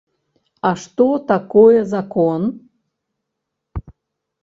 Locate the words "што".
0.83-1.07